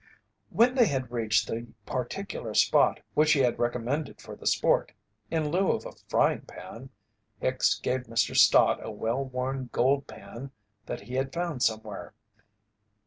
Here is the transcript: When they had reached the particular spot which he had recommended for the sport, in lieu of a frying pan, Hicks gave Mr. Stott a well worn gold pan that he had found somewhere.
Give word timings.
When 0.49 0.73
they 0.73 0.87
had 0.87 1.11
reached 1.11 1.45
the 1.47 1.67
particular 1.85 2.55
spot 2.55 3.01
which 3.13 3.33
he 3.33 3.41
had 3.41 3.59
recommended 3.59 4.19
for 4.19 4.35
the 4.35 4.47
sport, 4.47 4.93
in 5.29 5.49
lieu 5.51 5.71
of 5.73 5.85
a 5.85 5.91
frying 6.07 6.41
pan, 6.41 6.89
Hicks 7.39 7.77
gave 7.79 8.05
Mr. 8.07 8.35
Stott 8.35 8.83
a 8.83 8.89
well 8.89 9.23
worn 9.23 9.69
gold 9.71 10.07
pan 10.07 10.49
that 10.87 11.01
he 11.01 11.13
had 11.13 11.31
found 11.31 11.61
somewhere. 11.61 12.15